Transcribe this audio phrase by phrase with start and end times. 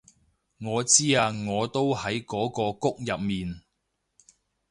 [0.59, 3.61] 我知啊我都喺嗰個谷入面